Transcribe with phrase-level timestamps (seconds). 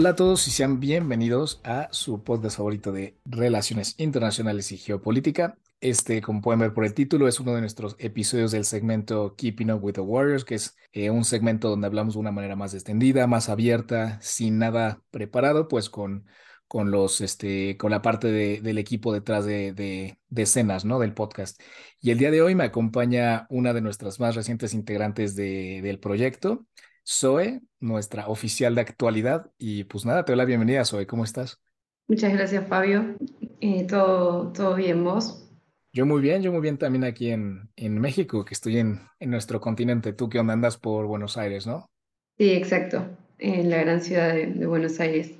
[0.00, 5.58] Hola a todos y sean bienvenidos a su podcast favorito de Relaciones Internacionales y Geopolítica.
[5.82, 9.70] Este, como pueden ver por el título, es uno de nuestros episodios del segmento Keeping
[9.70, 12.72] Up with the Warriors, que es eh, un segmento donde hablamos de una manera más
[12.72, 16.24] extendida, más abierta, sin nada preparado, pues con,
[16.66, 20.98] con los, este, con la parte de- del equipo detrás de, de, de escenas, ¿no?
[20.98, 21.60] Del podcast.
[22.00, 26.00] Y el día de hoy me acompaña una de nuestras más recientes integrantes de, del
[26.00, 26.64] proyecto.
[27.06, 29.50] Zoe, nuestra oficial de actualidad.
[29.58, 31.60] Y pues nada, te doy la bienvenida, Zoe, ¿cómo estás?
[32.08, 33.16] Muchas gracias, Fabio.
[33.60, 35.46] Eh, todo, todo bien, ¿vos?
[35.92, 39.30] Yo muy bien, yo muy bien también aquí en, en México, que estoy en, en
[39.30, 40.12] nuestro continente.
[40.12, 41.90] Tú que onda andas por Buenos Aires, ¿no?
[42.38, 43.06] Sí, exacto,
[43.38, 45.32] en la gran ciudad de, de Buenos Aires.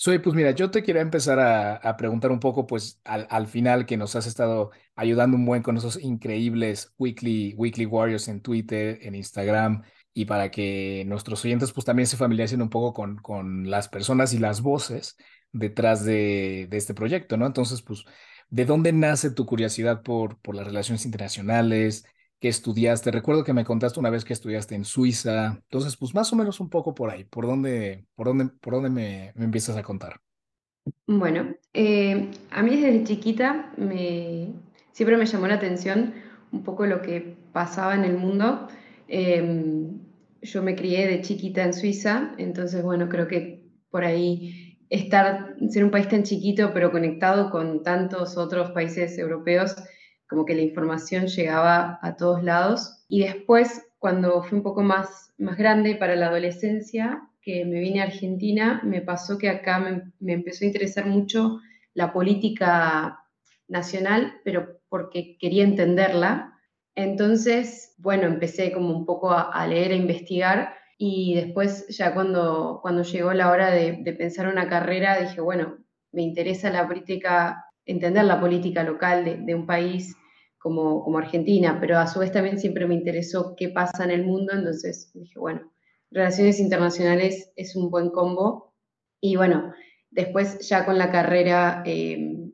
[0.00, 3.48] Zoe, pues mira, yo te quería empezar a, a preguntar un poco, pues al, al
[3.48, 8.40] final que nos has estado ayudando un buen con esos increíbles weekly, weekly warriors en
[8.40, 9.82] Twitter, en Instagram,
[10.18, 14.34] y para que nuestros oyentes pues también se familiaricen un poco con, con las personas
[14.34, 15.16] y las voces
[15.52, 17.46] detrás de, de este proyecto, ¿no?
[17.46, 18.04] Entonces, pues,
[18.50, 22.04] ¿de dónde nace tu curiosidad por, por las relaciones internacionales?
[22.40, 23.12] ¿Qué estudiaste?
[23.12, 25.60] Recuerdo que me contaste una vez que estudiaste en Suiza.
[25.62, 27.22] Entonces, pues más o menos un poco por ahí.
[27.24, 30.20] ¿Por dónde, por dónde, por dónde me, me empiezas a contar?
[31.06, 34.52] Bueno, eh, a mí desde chiquita me,
[34.90, 36.14] siempre me llamó la atención
[36.50, 38.66] un poco lo que pasaba en el mundo.
[39.06, 39.92] Eh,
[40.42, 45.84] yo me crié de chiquita en Suiza, entonces, bueno, creo que por ahí estar, ser
[45.84, 49.76] un país tan chiquito, pero conectado con tantos otros países europeos,
[50.28, 53.04] como que la información llegaba a todos lados.
[53.08, 58.00] Y después, cuando fui un poco más, más grande para la adolescencia, que me vine
[58.00, 61.60] a Argentina, me pasó que acá me, me empezó a interesar mucho
[61.94, 63.24] la política
[63.68, 66.57] nacional, pero porque quería entenderla.
[66.98, 73.04] Entonces, bueno, empecé como un poco a, leer, a investigar y después ya cuando, cuando
[73.04, 75.78] llegó la hora de, pensar una carrera, dije, bueno,
[76.10, 80.16] me interesa la política, entender la política local de, un país
[80.58, 84.24] como, como Argentina, pero a su vez también siempre me interesó qué pasa en el
[84.24, 85.70] mundo, entonces dije, bueno,
[86.10, 88.74] relaciones internacionales es un buen combo.
[89.20, 89.72] Y bueno,
[90.10, 92.50] después ya con la carrera eh,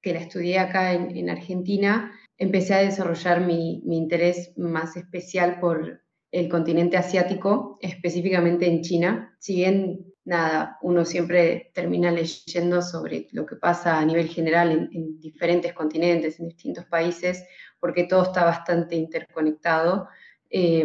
[0.00, 6.00] que la estudié acá en, Argentina, empecé a desarrollar mi, mi interés más especial por
[6.30, 9.36] el continente asiático, específicamente en China.
[9.38, 14.90] Si bien nada, uno siempre termina leyendo sobre lo que pasa a nivel general en,
[14.92, 17.44] en, diferentes continentes, en distintos países,
[17.80, 20.08] porque todo está bastante interconectado.
[20.50, 20.84] Eh,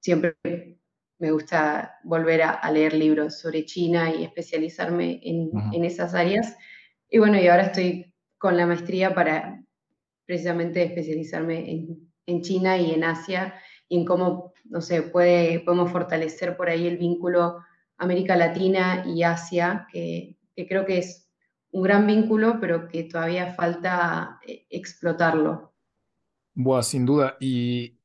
[0.00, 0.36] siempre
[1.18, 6.56] me gusta volver a, a, leer libros sobre China y especializarme en, en, esas áreas.
[7.10, 9.65] Y bueno, y ahora estoy con la maestría para
[10.26, 13.54] precisamente especializarme en, en China y en Asia
[13.88, 17.58] y en cómo, no sé, puede, podemos fortalecer por ahí el vínculo
[17.98, 21.28] América Latina y Asia, que, que creo que es
[21.70, 25.72] un gran vínculo, pero que todavía falta eh, explotarlo.
[26.54, 27.36] Buah, sin duda.
[27.40, 27.98] Y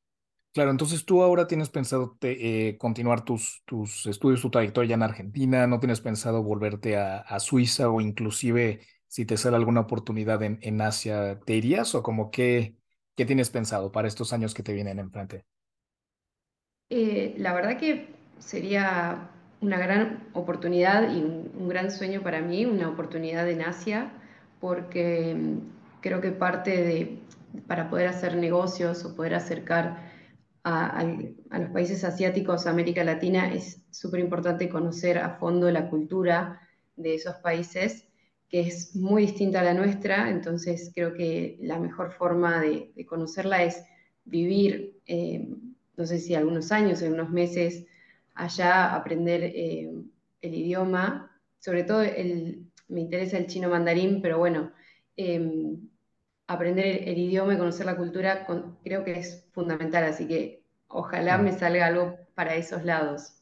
[0.52, 5.66] claro, entonces tú ahora tienes pensado eh, continuar tus, tus estudios, tu trayectoria en Argentina,
[5.66, 8.80] no tienes pensado volverte a, a Suiza o inclusive
[9.12, 12.78] si te sale alguna oportunidad en, en Asia, ¿te irías o como qué,
[13.14, 15.44] qué tienes pensado para estos años que te vienen enfrente?
[16.88, 18.08] Eh, la verdad que
[18.38, 19.28] sería
[19.60, 24.14] una gran oportunidad y un, gran sueño para mí, una oportunidad en Asia,
[24.62, 27.18] porque mm, creo que parte de,
[27.66, 30.10] para poder hacer negocios o poder acercar
[30.64, 31.04] a,
[31.50, 36.62] los países asiáticos, América Latina, es súper importante conocer a fondo la cultura
[36.96, 38.08] de esos países,
[38.52, 43.06] que es muy distinta a la nuestra, entonces creo que la mejor forma de, de
[43.06, 43.82] conocerla es
[44.26, 45.48] vivir, eh,
[45.96, 47.86] no sé si algunos años, algunos meses,
[48.34, 49.90] allá aprender eh,
[50.42, 54.70] el idioma, sobre todo el, me interesa el chino mandarín, pero bueno,
[55.16, 55.74] eh,
[56.46, 60.62] aprender el, el, idioma y conocer la cultura con, creo que es fundamental, así que
[60.88, 63.41] ojalá me salga algo para esos lados.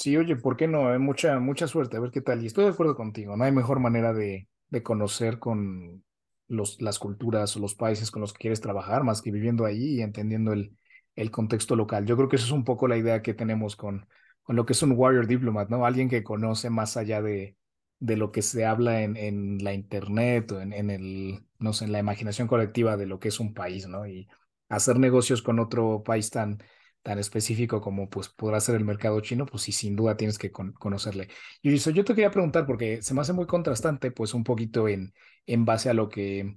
[0.00, 0.88] Sí, oye, ¿por qué no?
[0.88, 2.42] Hay mucha, mucha suerte, a ver qué tal.
[2.42, 6.04] Y estoy de acuerdo contigo, no hay mejor manera de, de conocer con
[6.46, 9.96] los, las culturas o los países con los que quieres trabajar más que viviendo ahí
[9.96, 10.76] y entendiendo el,
[11.16, 12.06] el contexto local.
[12.06, 14.06] Yo creo que eso es un poco la idea que tenemos con,
[14.44, 15.84] con lo que es un warrior diplomat, ¿no?
[15.84, 17.56] Alguien que conoce más allá de,
[17.98, 21.86] de lo que se habla en, en la internet o en, en, el, no sé,
[21.86, 24.06] en la imaginación colectiva de lo que es un país, ¿no?
[24.06, 24.28] Y
[24.68, 26.62] hacer negocios con otro país tan,
[27.08, 30.52] tan específico como pues podrá ser el mercado chino, pues sí, sin duda tienes que
[30.52, 31.28] con, conocerle.
[31.62, 34.88] Y eso yo te quería preguntar, porque se me hace muy contrastante, pues un poquito
[34.88, 35.14] en,
[35.46, 36.54] en base a lo que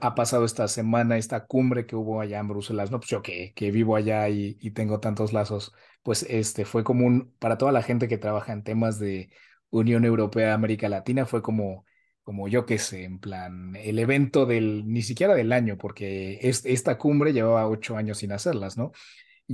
[0.00, 3.00] ha pasado esta semana, esta cumbre que hubo allá en Bruselas, ¿no?
[3.00, 7.34] Pues yo que, que vivo allá y, y, tengo tantos lazos, pues este fue común
[7.38, 9.28] para toda la gente que trabaja en temas de
[9.68, 11.84] Unión Europea América Latina fue como,
[12.22, 16.64] como yo qué sé, en plan, el evento del, ni siquiera del año, porque es,
[16.64, 18.92] esta cumbre llevaba ocho años sin hacerlas, ¿no?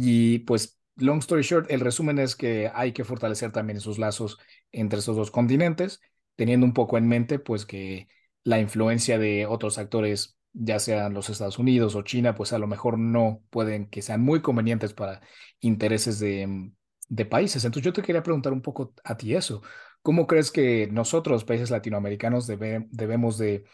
[0.01, 4.39] Y pues, long story short, el resumen es que hay que fortalecer también esos lazos
[4.73, 6.01] entre esos dos continentes,
[6.37, 8.09] teniendo un poco en mente, pues, que
[8.45, 12.67] la influencia de otros actores ya sean los Estados Unidos o China, pues a lo
[12.67, 15.21] mejor no pueden que sean muy convenientes para
[15.61, 16.71] intereses de,
[17.09, 17.65] de países.
[17.65, 19.63] Entonces yo te quería preguntar un poco a ti eso.
[20.03, 23.65] ¿Cómo crees que nosotros, países latinoamericanos, debemos de,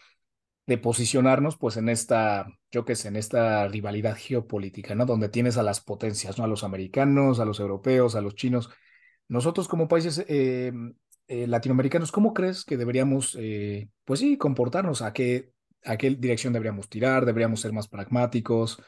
[0.65, 5.05] de, posicionarnos pues en esta, yo qué sé, en esta rivalidad geopolítica, ¿no?
[5.05, 6.43] Donde tienes a las potencias, ¿no?
[6.43, 8.69] A los americanos, a los europeos, a los chinos.
[9.27, 10.71] Nosotros como países eh,
[11.27, 15.01] eh, latinoamericanos, ¿cómo crees que deberíamos, eh, pues sí, comportarnos?
[15.01, 15.51] ¿A qué,
[15.83, 17.25] ¿A qué dirección deberíamos tirar?
[17.25, 18.81] ¿Deberíamos ser más pragmáticos?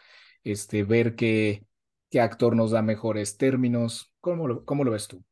[0.43, 1.63] Este, ver qué,
[2.09, 4.13] qué actor nos da mejores términos.
[4.21, 5.23] ¿Cómo lo, cómo lo ves tú?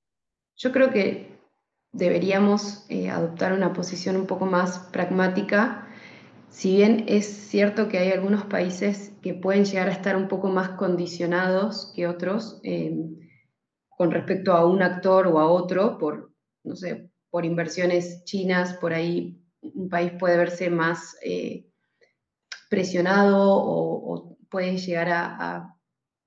[0.58, 1.36] Yo creo que
[1.92, 5.85] deberíamos adoptar una posición un poco más pragmática.
[6.56, 10.48] Si bien es cierto que hay algunos países que pueden llegar a estar un poco
[10.48, 12.96] más condicionados que otros eh,
[13.90, 16.32] con respecto a un actor o a otro, por,
[16.64, 21.66] no sé, por inversiones chinas, por ahí un país puede verse más eh,
[22.70, 25.76] presionado o, puede llegar a,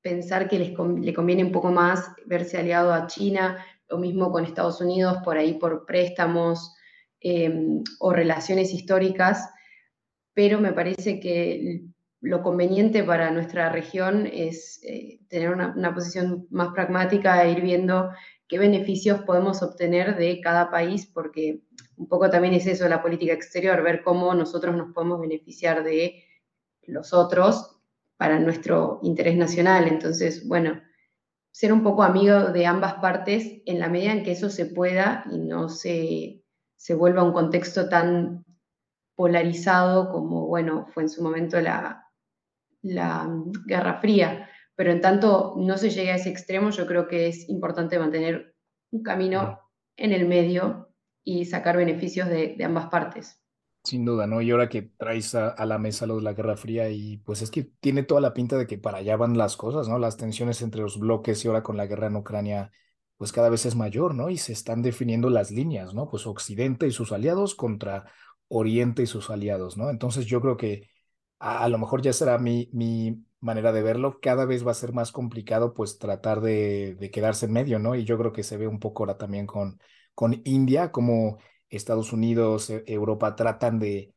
[0.02, 4.44] pensar que les, le conviene un poco más verse aliado a China, lo mismo con
[4.44, 6.74] Estados Unidos, por ahí por préstamos
[7.18, 9.48] em, o relaciones históricas,
[10.38, 11.82] pero me parece que
[12.20, 17.60] lo conveniente para nuestra región es eh, tener una, una, posición más pragmática e ir
[17.60, 18.10] viendo
[18.46, 21.62] qué beneficios podemos obtener de cada país, porque
[21.96, 26.22] un poco también es eso la política exterior, ver cómo nosotros nos podemos beneficiar de
[26.84, 27.80] los otros
[28.16, 29.88] para nuestro interés nacional.
[29.88, 30.80] Entonces, bueno,
[31.50, 35.24] ser un poco amigo de ambas partes en la medida en que eso se pueda
[35.32, 36.44] y no se,
[36.76, 38.44] se vuelva un contexto tan
[39.18, 42.06] polarizado como, bueno, fue en su momento la,
[42.82, 43.28] la
[43.66, 44.48] Guerra Fría
[44.78, 48.54] pero en tanto no se llegue a ese extremo, yo creo que es importante mantener
[48.92, 49.58] un camino
[49.96, 50.94] en el medio
[51.24, 53.42] y sacar beneficios de, ambas partes.
[53.82, 54.40] Sin duda, ¿no?
[54.40, 57.50] Y ahora que traes a, la mesa lo de la Guerra Fría y pues es
[57.50, 59.98] que tiene toda la pinta de que para allá van las cosas, ¿no?
[59.98, 62.70] Las tensiones entre los bloques y ahora con la guerra en Ucrania
[63.16, 64.30] pues cada vez es mayor, ¿no?
[64.30, 66.08] Y se están definiendo las líneas, ¿no?
[66.08, 68.04] Pues Occidente y sus aliados contra
[68.48, 69.90] Oriente y sus aliados, ¿no?
[69.90, 70.88] Entonces yo creo que
[71.38, 74.92] a, lo mejor ya será mi, mi manera de verlo, cada vez va a ser
[74.92, 77.94] más complicado pues tratar de, quedarse en medio, ¿no?
[77.94, 79.80] Y yo creo que se ve un poco ahora también con,
[80.14, 84.14] con India, como Estados Unidos, e, Europa tratan de,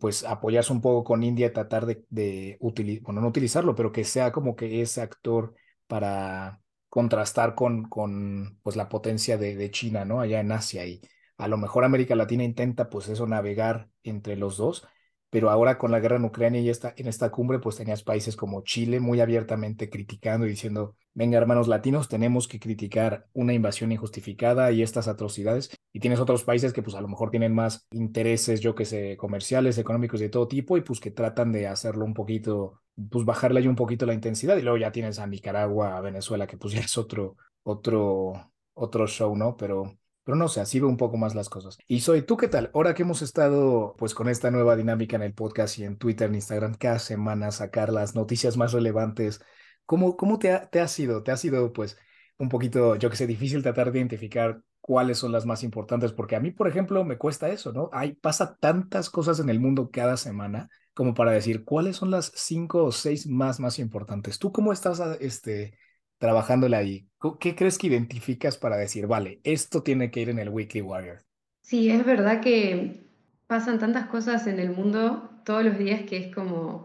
[0.00, 2.58] pues apoyarse un poco con India, tratar de, de
[3.02, 5.54] bueno, no utilizarlo, pero que sea como que ese actor
[5.86, 10.20] para contrastar con, con pues la potencia de, de China, ¿no?
[10.20, 11.00] Allá en Asia y
[11.38, 14.86] a lo mejor América Latina intenta pues eso navegar entre los dos
[15.30, 18.36] pero ahora con la guerra en Ucrania y esta, en esta cumbre, pues tenías países
[18.36, 23.92] como Chile muy abiertamente criticando y diciendo, venga hermanos latinos, tenemos que criticar una invasión
[23.92, 25.70] injustificada y estas atrocidades.
[25.92, 29.16] Y tienes otros países que pues a lo mejor tienen más intereses, yo que sé,
[29.16, 33.60] comerciales, económicos de todo tipo y pues que tratan de hacerlo un poquito, pues bajarle
[33.60, 34.56] ahí un poquito la intensidad.
[34.56, 39.06] Y luego ya tienes a Nicaragua, a Venezuela, que pues ya es otro, otro, otro
[39.06, 39.56] show, ¿no?
[39.56, 41.78] Pero pero no sé, así veo un poco más las cosas.
[41.86, 42.68] Y soy, ¿tú qué tal?
[42.74, 46.28] Ahora que hemos estado pues con esta nueva dinámica en el podcast y en Twitter,
[46.28, 49.40] en Instagram, cada semana sacar las noticias más relevantes,
[49.84, 51.22] ¿cómo, cómo te, ha, te ha sido?
[51.22, 51.96] ¿Te ha sido pues
[52.38, 56.12] un poquito, yo que sé, difícil tratar de identificar cuáles son las más importantes?
[56.12, 57.88] Porque a mí, por ejemplo, me cuesta eso, ¿no?
[57.92, 62.32] Hay, pasa tantas cosas en el mundo cada semana como para decir cuáles son las
[62.34, 64.40] cinco o seis más, más importantes.
[64.40, 65.78] ¿Tú cómo estás este,
[66.18, 67.08] trabajándola ahí,
[67.40, 71.22] ¿qué crees que identificas para decir, vale, esto tiene que ir en el Weekly Warrior?
[71.62, 73.04] Sí, es verdad que
[73.46, 76.84] pasan tantas cosas en el mundo todos los días que es como,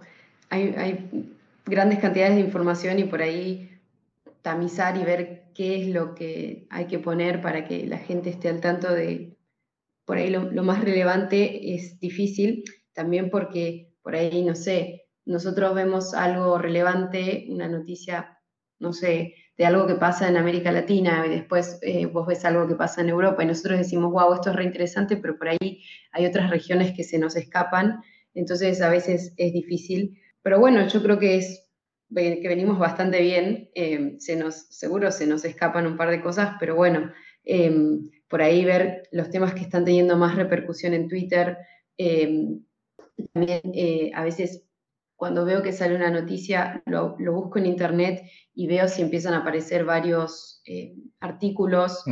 [0.50, 1.36] hay, hay
[1.66, 3.80] grandes cantidades de información y por ahí
[4.42, 8.50] tamizar y ver qué es lo que hay que poner para que la gente esté
[8.50, 9.38] al tanto de,
[10.06, 15.76] por ahí lo, lo, más relevante es difícil, también porque por ahí, no sé, nosotros
[15.76, 18.41] vemos algo relevante, una noticia
[18.82, 22.68] no sé, de algo que pasa en América Latina y después eh, vos ves algo
[22.68, 26.26] que pasa en Europa y nosotros decimos, wow, esto es reinteresante, pero por ahí hay
[26.26, 28.02] otras regiones que se nos escapan,
[28.34, 30.20] entonces a veces es difícil.
[30.42, 31.70] Pero bueno, yo creo que es
[32.14, 36.56] que venimos bastante bien, eh, se nos, seguro se nos escapan un par de cosas,
[36.60, 37.12] pero bueno,
[37.44, 41.58] em, por ahí ver los temas que están teniendo más repercusión en Twitter,
[41.98, 42.64] em,
[43.34, 44.64] también eh, a veces
[45.22, 48.24] cuando veo que sale una noticia, lo, busco en internet
[48.56, 52.04] y veo si empiezan a aparecer varios eh, artículos.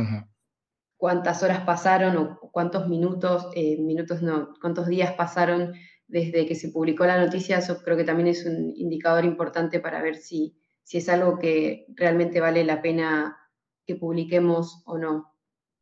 [0.96, 5.72] Cuántas horas pasaron o cuántos minutos, eh, minutos no, cuántos días pasaron
[6.06, 10.00] desde que se publicó la noticia, eso creo que también es un indicador importante para
[10.00, 13.36] ver si, si es algo que realmente vale la pena
[13.84, 15.34] que publiquemos o no.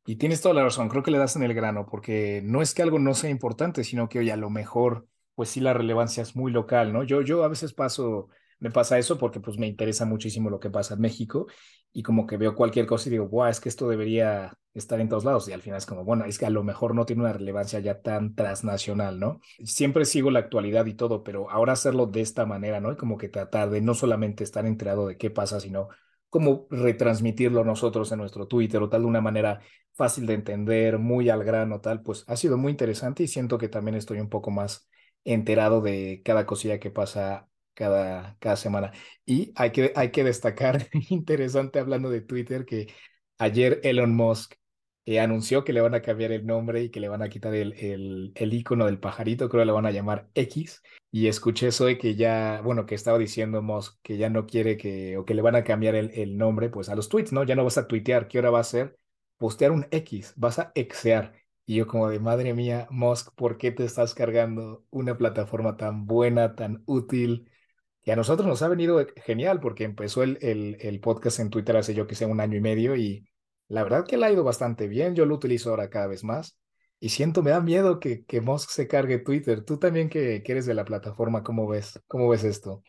[0.06, 2.72] Y tienes toda la razón, creo que le das en el grano, porque no es
[2.72, 5.08] que algo no sea importante, sino que, oye, a lo mejor,
[5.38, 7.04] pues sí, la relevancia es muy local, ¿no?
[7.04, 8.28] Yo, yo a veces paso
[8.58, 11.46] me pasa eso porque pues me interesa muchísimo lo que pasa en México
[11.92, 15.08] y como que veo cualquier cosa y digo, guau, es que esto debería estar en
[15.08, 17.22] todos lados y al final es como, bueno, es que a lo mejor no tiene
[17.22, 19.40] una relevancia ya tan transnacional, ¿no?
[19.62, 22.90] Siempre sigo la actualidad y todo, pero ahora hacerlo de esta manera, ¿no?
[22.90, 25.88] Y como que tratar de no solamente estar enterado de qué pasa, sino
[26.30, 29.60] cómo retransmitirlo nosotros en nuestro Twitter o tal de una manera
[29.94, 33.68] fácil de entender, muy al grano, tal, pues ha sido muy interesante y siento que
[33.68, 34.88] también estoy un poco más
[35.32, 38.92] enterado de cada cosilla que pasa cada, cada semana.
[39.24, 42.92] Y hay que, hay que destacar, interesante hablando de Twitter, que
[43.38, 44.54] ayer Elon Musk
[45.04, 47.54] eh, anunció que le van a cambiar el nombre y que le van a quitar
[47.54, 50.82] el, el, el icono del pajarito, creo que le van a llamar X.
[51.10, 54.76] Y escuché eso de que ya, bueno, que estaba diciendo Musk que ya no quiere
[54.76, 57.44] que, o que le van a cambiar el, el nombre, pues a los tweets, ¿no?
[57.44, 58.98] Ya no vas a tuitear, ¿qué hora va a ser?
[59.38, 61.32] Postear un X, vas a exear.
[61.68, 66.06] Y yo como de, madre mía, Musk, ¿por qué te estás cargando una plataforma tan
[66.06, 67.50] buena, tan útil?
[68.04, 71.76] Y a nosotros nos ha venido genial porque empezó el, el, el, podcast en Twitter
[71.76, 73.28] hace yo que sé un año y medio y
[73.68, 75.14] la verdad que le ha ido bastante bien.
[75.14, 76.58] Yo lo utilizo ahora cada vez más
[77.00, 79.62] y siento, me da miedo que, que Musk se cargue Twitter.
[79.64, 82.00] Tú también que, que eres de la plataforma, ¿cómo ves?
[82.06, 82.82] ¿Cómo ves esto?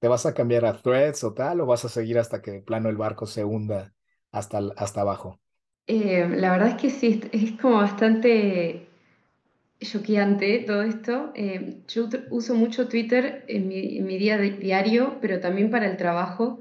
[0.00, 2.62] ¿Te vas a cambiar a Threads o tal o vas a seguir hasta que de
[2.62, 3.94] plano el barco se hunda
[4.32, 5.40] hasta, hasta abajo?
[5.88, 8.88] Eh, la verdad es que sí, es como bastante
[9.80, 11.32] choqueante todo esto.
[11.34, 16.60] Eh, yo uso mucho Twitter en mi, día diario, pero también para el trabajo,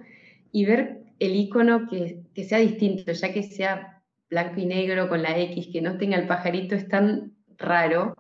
[0.54, 5.22] y ver el icono que, que, sea distinto, ya que sea blanco y negro con
[5.22, 8.16] la X, que no tenga el pajarito, es tan raro.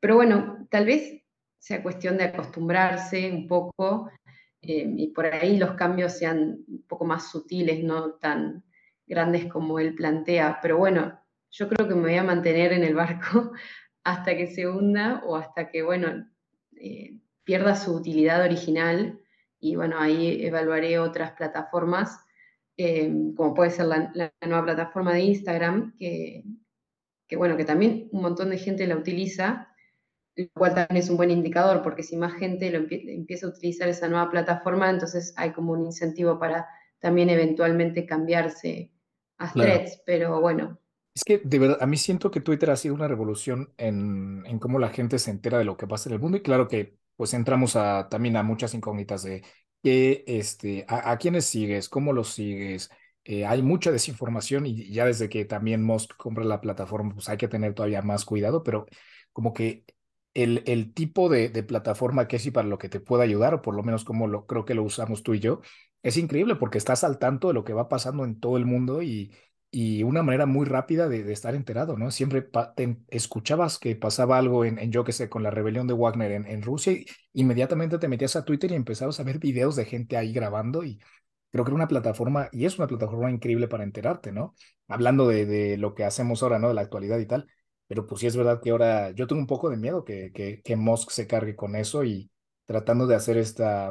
[0.00, 1.22] Pero bueno, tal vez
[1.58, 4.10] sea cuestión de acostumbrarse un poco
[4.62, 8.62] eh, y por ahí los cambios sean un poco más sutiles, no tan
[9.06, 10.58] grandes como él plantea.
[10.62, 11.18] Pero bueno,
[11.50, 13.52] yo creo que me voy a mantener en el barco
[14.04, 16.28] hasta que se hunda o hasta que, bueno,
[16.76, 19.20] eh, pierda su utilidad original
[19.58, 22.20] y bueno, ahí evaluaré otras plataformas,
[22.76, 26.44] eh, como puede ser la, nueva plataforma de Instagram, que,
[27.26, 29.74] que, bueno, que también un montón de gente la utiliza,
[30.36, 33.88] lo cual también es un buen indicador, porque si más gente lo empieza a utilizar
[33.88, 36.66] esa nueva plataforma, entonces hay como un incentivo para
[36.98, 38.92] también eventualmente cambiarse
[39.38, 40.78] a threads, pero bueno,
[41.14, 44.58] es que de verdad, a mí siento que Twitter ha sido una revolución en, en
[44.58, 46.96] cómo la gente se entera de lo que pasa en el mundo y claro que
[47.16, 49.42] pues entramos a, también a muchas incógnitas de
[49.82, 52.90] que, este, a, a quiénes sigues, cómo los sigues.
[53.24, 57.36] Eh, hay mucha desinformación y ya desde que también Musk compra la plataforma, pues hay
[57.38, 58.86] que tener todavía más cuidado, pero
[59.32, 59.84] como que
[60.34, 63.54] el, el tipo de, de plataforma que es y para lo que te pueda ayudar,
[63.54, 65.60] o por lo menos como lo creo que lo usamos tú y yo,
[66.06, 69.02] es increíble porque estás al tanto de lo que va pasando en todo el mundo
[69.02, 69.34] y,
[69.72, 72.12] y una manera muy rápida de, estar enterado, ¿no?
[72.12, 72.48] Siempre
[73.08, 76.92] escuchabas que pasaba algo en, yo qué sé, con la rebelión de Wagner en, Rusia,
[76.92, 80.84] y inmediatamente te metías a Twitter y empezabas a ver videos de gente ahí grabando
[80.84, 81.00] y
[81.50, 84.54] creo que era una plataforma, y es una plataforma increíble para enterarte, ¿no?
[84.88, 86.68] Hablando de, de lo que hacemos ahora, ¿no?
[86.68, 87.48] De la actualidad y tal,
[87.88, 90.62] pero pues sí es verdad que ahora yo tengo un poco de miedo que, que,
[90.62, 92.30] que Musk se cargue con eso y
[92.66, 93.90] tratando de hacer esta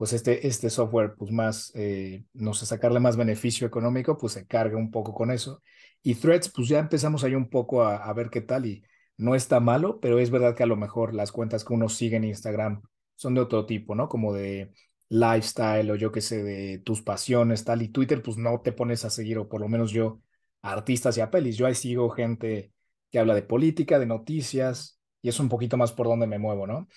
[0.00, 4.46] pues este, este software, pues más, eh, no sé, sacarle más beneficio económico, pues se
[4.46, 5.62] carga un poco con eso.
[6.02, 8.82] Y Threads, pues ya empezamos ahí un poco a, ver qué tal y
[9.18, 12.16] no está malo, pero es verdad que a lo mejor las cuentas que uno sigue
[12.16, 12.80] en Instagram
[13.14, 14.08] son de otro tipo, ¿no?
[14.08, 14.72] Como de
[15.10, 17.82] lifestyle o yo qué sé, de tus pasiones, tal.
[17.82, 20.22] Y Twitter, pues no te pones a seguir, o por lo menos yo,
[20.62, 21.58] artistas y a pelis.
[21.58, 22.72] Yo ahí sigo gente
[23.10, 26.66] que habla de política, de noticias, y es un poquito más por donde me muevo,
[26.66, 26.88] ¿no?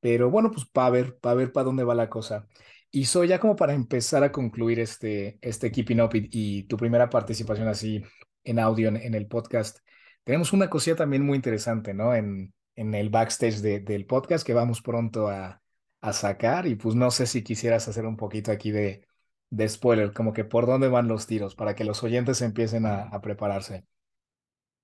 [0.00, 2.46] Pero bueno, pues para ver, para ver para dónde va la cosa.
[2.90, 7.10] Y soy ya como para empezar a concluir este, este Keeping Up y, tu primera
[7.10, 8.02] participación así
[8.44, 9.78] en audio en, el podcast.
[10.24, 12.14] Tenemos una cosilla también muy interesante, ¿no?
[12.14, 15.60] En, en el backstage de, del podcast que vamos pronto a,
[16.00, 19.06] a sacar y pues no sé si quisieras hacer un poquito aquí de,
[19.50, 23.02] de spoiler, como que por dónde van los tiros para que los oyentes empiecen a,
[23.02, 23.84] a prepararse.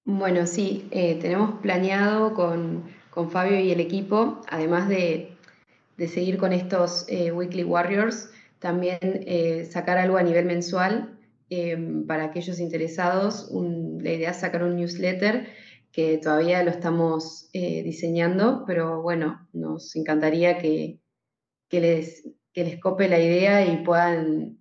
[0.05, 5.37] Bueno, sí, eh, tenemos planeado con con Fabio y el equipo, además de,
[5.97, 11.17] de seguir con estos eh, Weekly Warriors, también eh, sacar algo a nivel mensual
[11.49, 11.79] eh,
[12.09, 13.51] para aquellos interesados.
[13.53, 15.47] La idea es sacar un newsletter
[15.93, 20.99] que todavía lo estamos diseñando, pero bueno, nos encantaría que,
[21.69, 24.59] que, les, que les cope la idea y puedan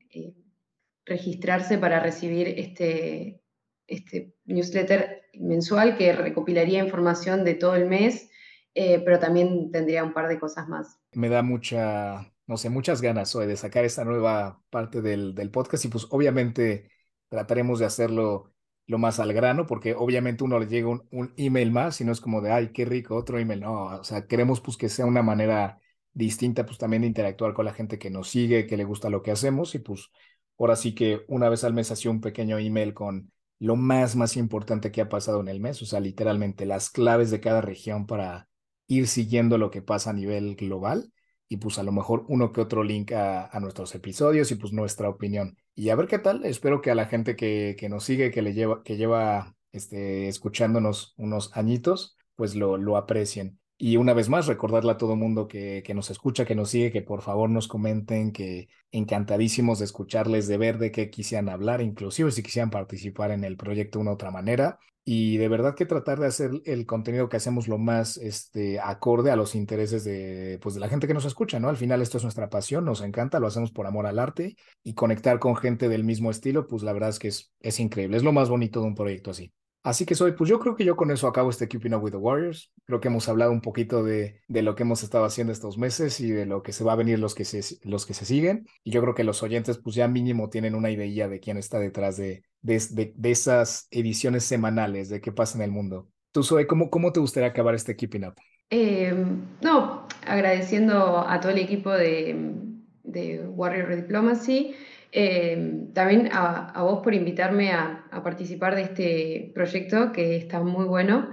[1.06, 3.42] registrarse para recibir este,
[3.88, 8.30] este newsletter mensual que recopilaría información de todo el mes,
[8.76, 11.00] eh, pero también tendría un par de cosas más.
[11.14, 15.52] Me da mucha, no sé, muchas ganas hoy de sacar esta nueva parte del, del
[15.52, 16.90] podcast y pues obviamente
[17.30, 18.54] trataremos de hacerlo
[18.86, 22.12] lo más al grano, porque obviamente uno le llega un, un, email más y no
[22.12, 25.06] es como de, ay, qué rico, otro email, no, o sea, queremos pues que sea
[25.06, 25.80] una manera
[26.14, 29.22] distinta pues también de interactuar con la gente que nos sigue, que le gusta lo
[29.24, 30.12] que hacemos y pues
[30.60, 34.36] ahora sí que una vez al mes hacía un pequeño email con lo más, más
[34.38, 38.06] importante que ha pasado en el mes, o sea, literalmente las claves de cada región
[38.06, 38.50] para
[38.88, 41.12] ir siguiendo lo que pasa a nivel global
[41.50, 45.10] y pues a lo mejor uno que otro link a, nuestros episodios y pues nuestra
[45.10, 45.58] opinión.
[45.76, 48.42] Y a ver qué tal, espero que a la gente que, que nos sigue, que
[48.42, 53.60] le lleva, que lleva este, escuchándonos unos añitos, pues lo, lo aprecien.
[53.78, 56.92] Y una vez más, recordarle a todo mundo que, que, nos escucha, que nos sigue,
[56.92, 61.82] que por favor nos comenten, que encantadísimos de escucharles, de ver de qué quisieran hablar,
[61.82, 64.80] inclusive si quisieran participar en el proyecto de una otra manera.
[65.06, 69.32] Y de verdad que tratar de hacer el contenido que hacemos lo más este, acorde
[69.32, 71.68] a los intereses de, pues, de la gente que nos escucha, ¿no?
[71.68, 74.94] Al final esto es nuestra pasión, nos encanta, lo hacemos por amor al arte y
[74.94, 78.24] conectar con gente del mismo estilo, pues la verdad es que es, es increíble, es
[78.24, 79.52] lo más bonito de un proyecto así.
[79.84, 82.12] Así que soy, pues yo creo que yo con eso acabo este Keeping Up with
[82.12, 82.72] the Warriors.
[82.86, 86.22] Creo que hemos hablado un poquito de, de, lo que hemos estado haciendo estos meses
[86.22, 88.66] y de lo que se va a venir los que se, los que se siguen.
[88.86, 91.80] Y yo creo que los oyentes, pues ya mínimo tienen una idea de quién está
[91.80, 96.08] detrás de, de, de esas ediciones semanales, de qué pasa en el mundo.
[96.32, 98.36] Tú, Zoe, ¿cómo, cómo te gustaría acabar este Keeping Up?
[98.70, 99.14] Eh,
[99.62, 102.56] no, agradeciendo a todo el equipo de,
[103.04, 104.76] de Warrior Diplomacy.
[105.16, 111.30] Eh, también a, vos por invitarme a, participar de este proyecto que está muy bueno.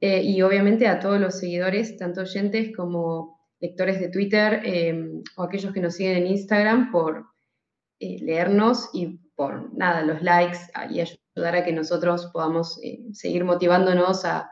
[0.00, 5.44] Eh, y obviamente a todos los seguidores, tanto oyentes como lectores de Twitter eh, o
[5.44, 7.26] aquellos que nos siguen en Instagram por
[8.00, 10.58] leernos y por nada, los likes
[10.90, 12.80] y ayudar a que nosotros podamos
[13.12, 14.50] seguir motivándonos a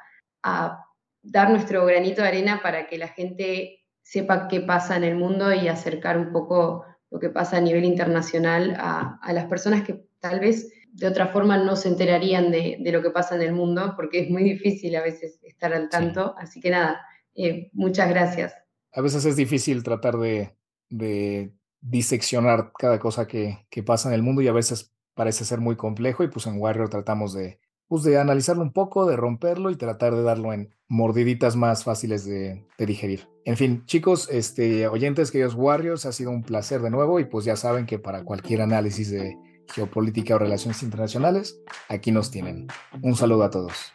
[1.23, 5.53] dar nuestro granito de arena para que la gente sepa qué pasa en el mundo
[5.53, 10.05] y acercar un poco lo que pasa a nivel internacional a, a, las personas que
[10.21, 13.53] tal vez de otra forma no se enterarían de, de, lo que pasa en el
[13.53, 16.35] mundo, porque es muy difícil a veces estar al tanto.
[16.37, 16.43] Sí.
[16.43, 17.01] Así que nada,
[17.35, 18.55] eh, muchas gracias.
[18.93, 20.57] A veces es difícil tratar de,
[20.89, 25.61] de diseccionar cada cosa que, que, pasa en el mundo y a veces parece ser
[25.61, 27.61] muy complejo y pues en Warrior tratamos de,
[27.91, 32.25] pues de analizarlo un poco, de romperlo y tratar de darlo en mordiditas más fáciles
[32.25, 33.29] de, digerir.
[33.45, 37.45] En fin, chicos, este, oyentes, queridos Warriors, ha sido un placer de nuevo y pues
[37.45, 39.37] ya saben que para cualquier análisis de
[39.75, 42.69] geopolítica o relaciones internacionales, aquí nos tienen.
[43.03, 43.93] Un saludo a todos.